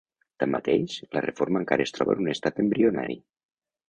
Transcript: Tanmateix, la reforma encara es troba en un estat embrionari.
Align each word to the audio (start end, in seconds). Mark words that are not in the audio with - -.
Tanmateix, 0.43 0.95
la 1.17 1.21
reforma 1.25 1.61
encara 1.63 1.85
es 1.89 1.93
troba 1.97 2.15
en 2.15 2.23
un 2.23 2.31
estat 2.33 2.63
embrionari. 2.65 3.19